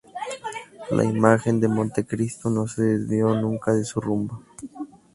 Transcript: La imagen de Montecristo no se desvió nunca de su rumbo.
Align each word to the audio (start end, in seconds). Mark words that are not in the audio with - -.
La 0.97 1.03
imagen 1.05 1.59
de 1.59 1.67
Montecristo 1.67 2.49
no 2.49 2.65
se 2.67 2.81
desvió 2.81 3.39
nunca 3.39 3.71
de 3.71 3.85
su 3.85 4.01
rumbo. 4.01 4.41